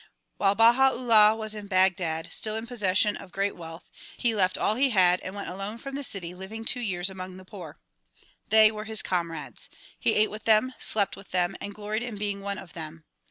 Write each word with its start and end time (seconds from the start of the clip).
While 0.37 0.55
Baha 0.55 0.95
'Ullah 0.95 1.35
was 1.35 1.53
in 1.53 1.67
Baghdad, 1.67 2.29
still 2.33 2.55
in 2.55 2.65
possession 2.65 3.15
of 3.15 3.31
great 3.31 3.55
wealth, 3.55 3.83
he 4.17 4.33
left 4.33 4.57
all 4.57 4.73
he 4.73 4.89
had 4.89 5.19
and 5.21 5.35
went 5.35 5.47
alone 5.47 5.77
from 5.77 5.93
the 5.93 6.01
city, 6.03 6.33
living 6.33 6.65
two 6.65 6.79
years 6.79 7.11
among 7.11 7.37
the 7.37 7.45
poor. 7.45 7.77
They 8.49 8.71
were 8.71 8.85
his 8.85 9.03
comrades. 9.03 9.69
He 9.99 10.15
ate 10.15 10.31
with 10.31 10.45
them, 10.45 10.73
slept 10.79 11.15
with 11.15 11.29
them 11.29 11.55
and 11.61 11.75
gloried 11.75 12.01
in 12.01 12.17
being 12.17 12.41
one 12.41 12.57
of 12.57 12.73
them. 12.73 13.03